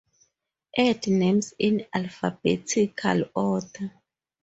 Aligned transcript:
Add 0.75 1.05
names 1.05 1.53
in 1.59 1.85
alphabetical 1.93 3.25
order. 3.35 3.93